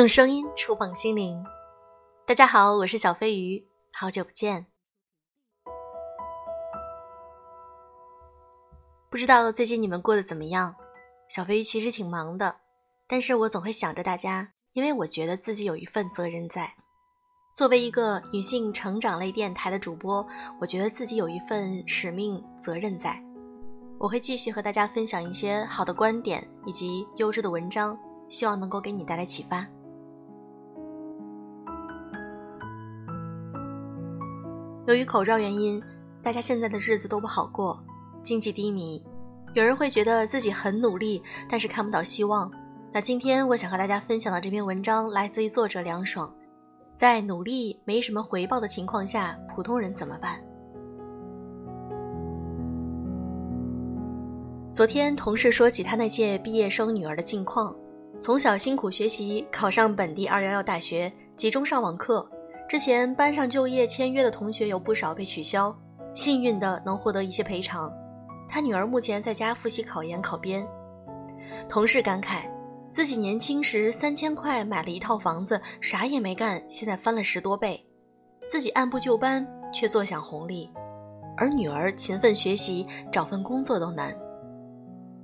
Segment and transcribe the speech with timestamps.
[0.00, 1.44] 用声音触碰心灵。
[2.26, 4.64] 大家好，我是小飞鱼，好久不见。
[9.10, 10.74] 不知道最近你们过得怎么样？
[11.28, 12.56] 小飞鱼其实挺忙的，
[13.06, 16.72] 但是我总会想着大家，因为我觉得自己有一份责任在。
[17.54, 20.26] 作为一个女性成长类电台的主播，
[20.58, 23.22] 我觉得自己有一份使命责任在。
[23.98, 27.98] 我会继续和大家分享一些好的观点以及优质的文章，
[28.30, 29.68] 希望能够给你带来启发。
[34.90, 35.80] 由于口罩原因，
[36.20, 37.80] 大家现在的日子都不好过，
[38.24, 39.00] 经济低迷，
[39.54, 42.50] 有人会觉得自己很努力，但是看不到希望。
[42.90, 46.34] 那今天我想和大家分享的这篇文章来自于作者凉爽，
[46.96, 50.40] 在努力没什么回报的情况下，普通人怎么办？
[54.72, 57.72] 昨天同事说起他那届毕业生女儿的近况，
[58.18, 62.28] 从小辛苦学习，考上本地二幺幺大学，集中上网课。
[62.70, 65.76] 之前班上就业签约的同学有不少被取消，
[66.14, 67.92] 幸运的能获得一些赔偿。
[68.48, 70.64] 他女儿目前在家复习考研考编。
[71.68, 72.44] 同事感慨，
[72.92, 77.84] 自己年轻时三千块买了一套房子，啥也没干，现在翻了十多倍。
[78.48, 80.70] 自己按部就班，却坐享红利，
[81.36, 84.16] 而女儿勤奋学习，找份工作都难。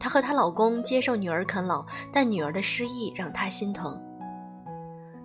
[0.00, 3.96] 她和她老公接受女儿啃老，但女儿的失意让她心疼。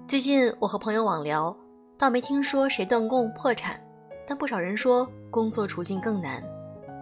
[0.07, 1.55] 最近我和朋友网聊，
[2.01, 3.79] 倒没听说谁断供破产，
[4.25, 6.43] 但不少人说工作处境更难。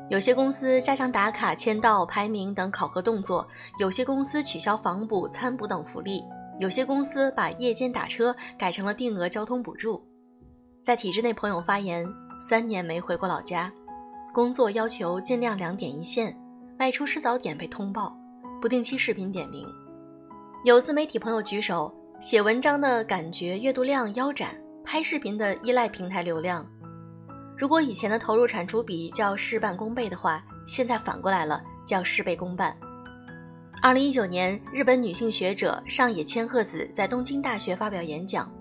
[0.09, 3.47] 有些公司加强打卡、签到、排名等考核动作；
[3.80, 6.20] 有些公司取消房补、餐补等福利；
[6.59, 10.05] 有些公司把夜间打车改成了定额交通补助。
[10.83, 12.05] 在体制内朋友发言，
[12.38, 13.72] 三年没回过老家，
[14.33, 16.38] 工作要求尽量两点一线。
[16.80, 18.14] 外出吃早点被通报，
[18.61, 19.66] 不定期视频点名。
[20.66, 21.89] 有自媒体朋友举手，
[22.20, 24.53] 写文章的感觉阅读量腰斩，
[24.92, 26.66] 拍视频的依赖平台流量。
[27.55, 32.76] 如果以前的投入产出比叫事半功倍的话，现在反过来了，叫事倍功半。
[33.83, 38.52] 二零一九年，日本女性学者上野千鹤子在东京大学发表演讲：“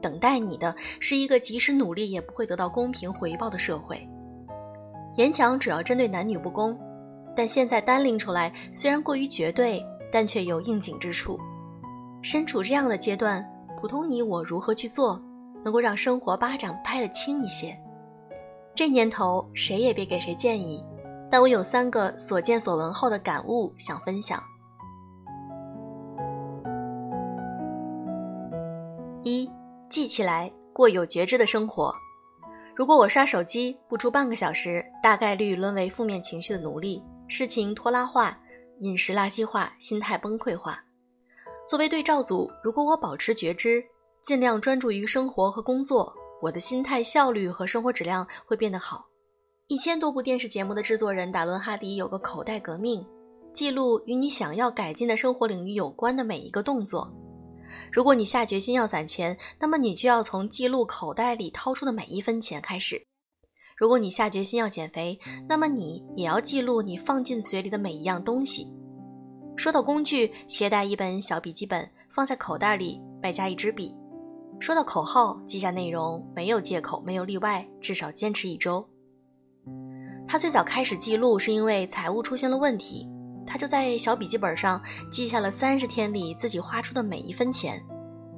[0.00, 4.08] 等待你的是一个即使努力也不会得到公平回报的社会。”
[5.18, 6.78] 演讲主要针对男女不公。
[7.34, 11.40] 但现在单拎出来，虽然过于绝对，但却有应景之处。
[12.22, 13.44] 身处这样的阶段，
[13.80, 15.20] 普通你我如何去做，
[15.64, 17.78] 能够让生活巴掌拍得轻一些？
[18.74, 20.84] 这年头，谁也别给谁建议，
[21.30, 24.42] 但我有三个所见所闻后的感悟想分享。
[29.22, 29.48] 一，
[29.88, 31.94] 记起来，过有觉知的生活。
[32.74, 37.04] 如果我刷手机不出半个小时，大概率沦为负面情绪的奴隶。
[37.28, 38.38] 事情拖拉化，
[38.80, 40.82] 饮食垃圾化，心态崩溃化。
[41.68, 43.84] 作为对照组，如果我保持觉知，
[44.22, 49.04] 尽量专注于生活和工作，我的心态效率和生活质量会变得好。
[49.66, 53.04] 一千多部电视节目的制作人达伦哈迪有个口袋革命，
[53.52, 57.12] 记录与你想要改进的生活领域有关的每一个动作。
[57.90, 63.04] 如果你下决心要攒钱，那么你就要从记录口袋里掏出的每一分钱开始。
[63.76, 65.18] 如果你下决心要减肥，
[65.48, 68.68] 那么你也要记录你放进嘴里的每一样东西。
[69.56, 73.92] 说到工具，携带一本小笔记本，放在口袋里，外加一支笔。
[74.62, 78.88] 说到口号，记下内容，没有借口，没有例外，至少坚持一周。
[80.24, 83.10] 他最早开始记录是因为财务出现了问题，
[83.44, 84.80] 他就在小笔记本上
[85.10, 87.84] 记下了三十天里自己花出的每一分钱。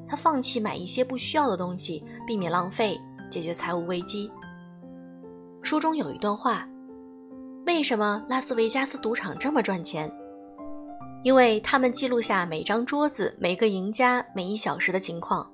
[0.07, 2.99] 他放弃买一些不需要的东西，避免浪费，
[3.31, 4.33] 解决财务危机。
[5.61, 6.67] 书中有一段话：
[7.67, 10.11] 为什么拉斯维加斯赌场这么赚钱？
[11.23, 15.47] 因为他们记录下每张桌子、每个赢家、每一小时的情况。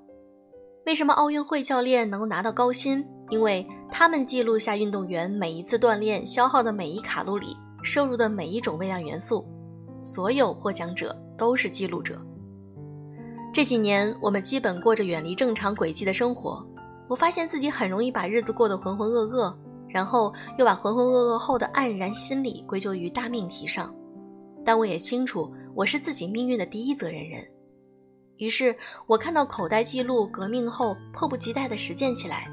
[0.85, 3.05] 为什么奥运会教练能够拿到高薪？
[3.29, 9.47] 因为他们记录下运动员每一次锻炼消耗的每一卡路里、摄入的每一种微量元素。
[10.03, 12.21] 所有获奖者都是记录者。
[13.53, 16.65] 这几年，我们基本过着远离正常轨迹的生活。
[17.07, 19.53] 我发现自己很容易把日子过得浑浑噩噩。
[19.93, 23.93] 然后又把浑浑噩噩后的黯然心理归咎于大命题上，
[24.63, 27.45] 但我也清楚我是自己命运的第一责任人。
[28.41, 32.49] 于是我看到口袋记录革命后，迫不及待地实践起来，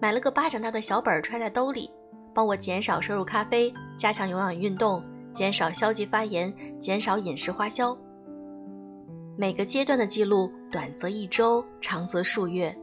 [0.00, 1.90] 买了个巴掌大的小本揣在兜里，
[2.32, 7.94] 帮我减少摄入咖啡，加强有氧运动，减少消极发言，减少饮食花销。
[9.36, 12.74] 每个阶段的记录，短则一周，长则数月，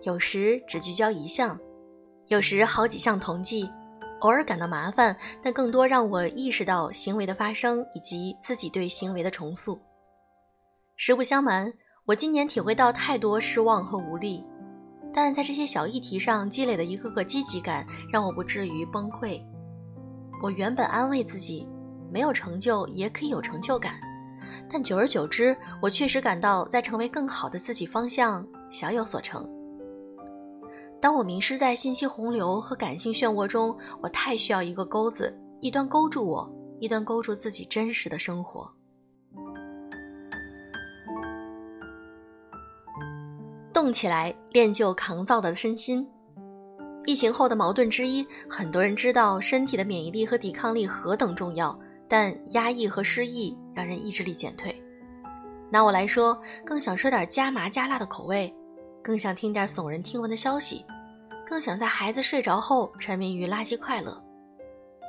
[0.00, 1.60] 有时只聚焦一项。
[2.28, 3.70] 有时好几项同计，
[4.20, 9.78] 偶尔感到麻烦，但更多让我意识到行为的发生以及自己对行为的重塑。
[10.94, 11.72] 实不相瞒，
[12.04, 14.44] 我今年体会到太多失望和无力，
[15.14, 19.40] 但在这些小议题上积累的一个个积极感，让我不至于崩溃。
[20.42, 21.64] 我原本安慰自己，
[22.10, 24.00] 没有成就也可以有成就感，
[24.68, 29.48] 但久而久之，我确实感到在成为更好的自己方向小有所成。
[31.00, 38.68] 当我迷失在信息洪流和感性漩涡中，我太需要一个钩子，一端勾住我，一端勾住自己真实的生活。
[43.82, 46.08] 动起来，练就抗造的身心。
[47.04, 51.76] 疫情后的矛盾之一，很多人知道身体的免疫力和抵抗力何等重要，
[52.08, 54.80] 但压抑和失忆让人意志力减退。
[55.68, 58.54] 拿我来说，更想吃点加麻加辣的口味，
[59.02, 60.86] 更想听点耸人听闻的消息，
[61.44, 64.22] 更想在孩子睡着后沉迷于垃圾快乐。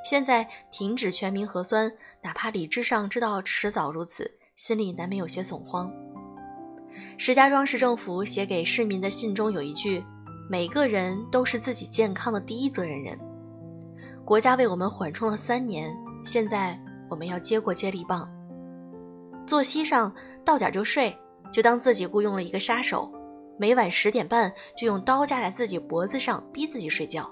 [0.03, 1.91] 现在停止全民核酸，
[2.23, 5.93] 哪怕理智上知道迟早如此，心里难免有些恐慌。
[7.17, 10.03] 石家庄市政府写给市民的信中有一句
[10.49, 13.17] ：“每个人都是自己健康的第一责任人。”
[14.25, 15.95] 国家为我们缓冲了三年，
[16.25, 16.79] 现在
[17.09, 18.29] 我们要接过接力棒。
[19.45, 20.13] 作息上
[20.43, 21.15] 到点就睡，
[21.51, 23.11] 就当自己雇佣了一个杀手，
[23.59, 27.29] 每晚十点半就用刀架在自己脖子上逼自己睡觉。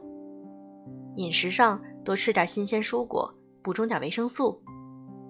[1.15, 4.61] 饮食上多吃点新鲜蔬果，补充点维生素，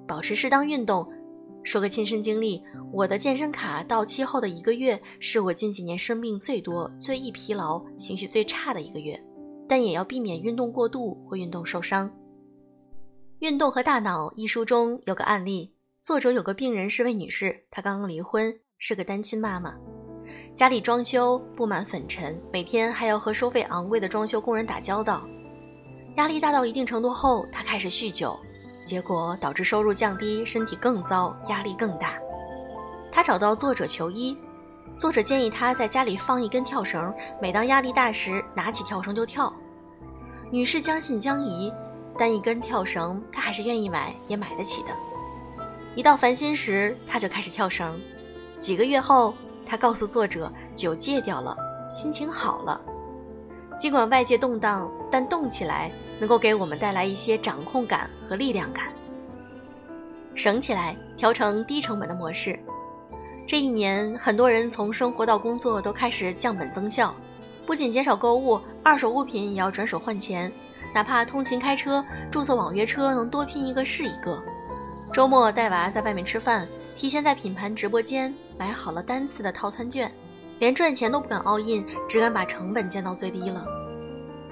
[0.07, 1.07] 保持适当运动。
[1.63, 9.21] 说个亲身经历，我的健身卡到期后的一个月，是我近几年生病最多、最易疲劳、情绪最差的一个月，
[9.69, 12.09] 但也要避免运动过度或运动受伤。
[13.39, 19.75] 《运动和大脑》一书中有个案例，作者有个病人是位女士，她刚刚离婚，是个单亲妈妈，
[20.55, 25.27] 家里装修布满粉尘，每天还要和收费昂贵的装修工人打交道，
[26.17, 28.39] 压力大到一定程度后，她开始酗酒。
[28.83, 32.17] 结果导致收入降低，身体更糟，压力更大。
[33.11, 34.37] 他找到作者求医，
[34.97, 39.53] 作者建议他在家里放一根跳绳，每当压力大时，拿起跳绳就跳。
[40.49, 41.71] 女士将信将疑，
[42.17, 44.89] 但一根跳绳她还是愿意买，也买得起的。
[45.95, 47.93] 一到烦心时，她就开始跳绳。
[48.59, 49.33] 几个月后，
[49.65, 51.55] 她告诉作者，酒戒掉了，
[51.91, 52.81] 心情好了。
[53.81, 58.89] 尽管外界动荡，但动起来能够给我们带来一些掌控感和力量感。
[60.35, 62.59] 省起来，调成低成本的模式。
[63.47, 67.11] 这一年，很多人从生活到工作都开始降本增效，
[67.65, 70.51] 不仅减少购物，二手物品也要转手换钱。
[70.93, 74.39] 哪怕通勤开车，注册网约车能多拼一个是一个。
[75.11, 80.11] 周末带娃在外面吃饭，提前在品牌直播间买好了单次的套餐券。
[80.61, 83.65] 连赚钱都不敢 all in，只敢把成本降到最低了。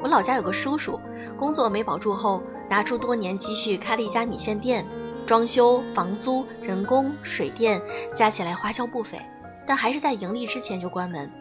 [0.01, 0.99] 我老家有个叔叔，
[1.37, 4.83] 工作没保住后，拿出多年积蓄开了一家米线店，
[5.27, 7.79] 装修、房租、人工、水电
[8.11, 9.21] 加起来花销不菲，
[9.67, 11.31] 但还是在盈利之前就关门。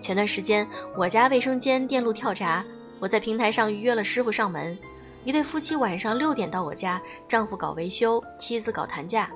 [0.00, 2.64] 前段时间我家卫生间电路跳闸，
[2.98, 4.76] 我在平台上预约了师傅上门。
[5.22, 9.30] 一对夫妻晚上六点到我家，丈夫搞维修，妻子搞谈价。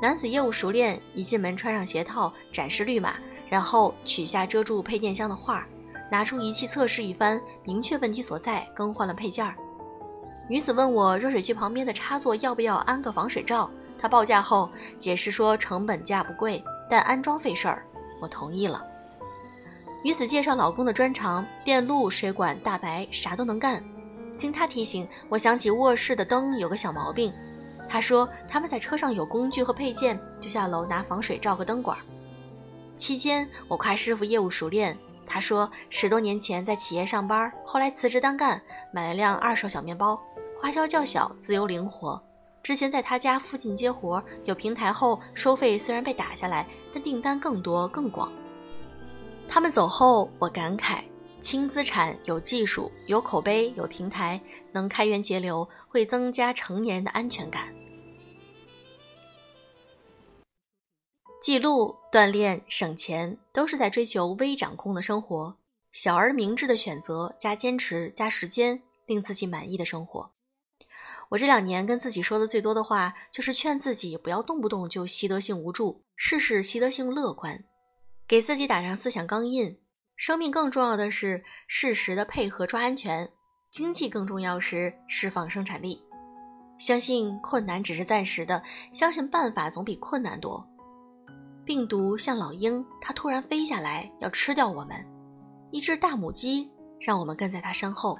[0.00, 3.16] 男子业务熟练，一进门穿上鞋套，展示绿码。
[3.48, 5.66] 然后取下遮住配电箱的画，
[6.10, 9.54] 拿出仪器测试一番，明确问题所在，更换了配件儿。
[10.48, 17.84] 女子问我热水器旁边的插座要不要安个防水罩，她报价后解释说成本价不贵，但安装费事儿，
[18.20, 18.84] 我同意了。
[20.04, 23.82] 女子介绍老公的专长，电路、水管、大白啥都能干。
[24.38, 27.32] 经她提醒，我想起卧室的灯有个小毛病，
[27.88, 31.98] 她说他们在车上有工具和配件，就下楼拿防水罩和灯管。
[32.96, 34.96] 期间，我夸师傅业务熟练。
[35.26, 38.60] 他说，十多年前在企业上班，后来辞职单干，
[38.92, 40.20] 买了辆二手小面包，
[40.60, 42.22] 花销较小，自由灵活。
[42.62, 48.30] 之前在他家附近接活，有平台后，收费虽然被打下来，但订单更多更广。
[49.48, 51.02] 他们走后，我感慨：
[51.40, 54.40] 轻资产、有技术、有口碑、有平台，
[54.72, 57.68] 能开源节流，会增加成年人的安全感。
[61.46, 65.56] 记录、锻炼、省钱，都是在追求微掌控的生活，
[65.92, 70.32] 小而明智的选择，加坚持，加时间，令自己满意的生活。
[71.28, 77.62] 我这两年跟自己说的最多的话，就是劝自己不要动不动就习得性无助，试试习得性乐观，
[78.26, 79.78] 给自己打上思想钢印。
[80.16, 83.30] 生命更重要的是适时的配合抓安全，
[83.70, 86.02] 经济更重要时释放生产力。
[86.76, 88.60] 相信困难只是暂时的，
[88.92, 90.68] 相信办法总比困难多。
[91.66, 95.04] 病毒像老鹰，它突然飞下来要吃掉我们。
[95.72, 96.70] 一只大母鸡
[97.00, 98.16] 让我们跟在它身后，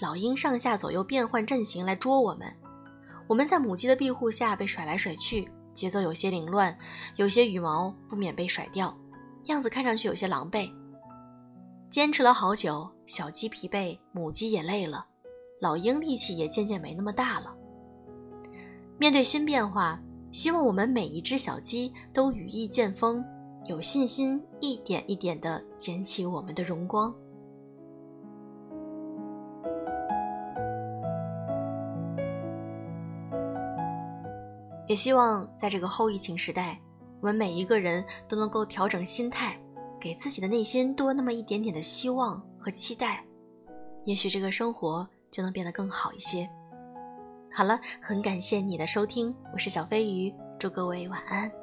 [0.00, 2.52] 老鹰上下左右变换阵型来捉我们。
[3.28, 6.76] 我们在母鸡的庇护下被甩来甩去，节奏有些凌乱，
[7.14, 8.92] 有些羽毛不免被甩掉，
[9.44, 10.68] 样子看上去有些狼狈。
[11.90, 15.06] 坚持了好久，小鸡疲惫，母鸡也累了，
[15.60, 17.54] 老鹰力气也渐渐没那么大了。
[18.98, 20.00] 面对新变化，
[20.32, 23.24] 希望我们每一只小鸡都羽翼渐丰，
[23.64, 27.12] 有信心，一点一点地捡起我们的荣光。
[34.86, 36.80] 也希望在这个后疫情时代，
[37.20, 39.60] 我们每一个人都能够调整心态，
[40.00, 43.24] 给自己的内心多那么一点点的希望和期待，
[44.04, 46.48] 也许这个生活就能变得更好一些。
[47.52, 51.59] 好了，很感谢你的收听，我是小飞鱼，祝各位晚安。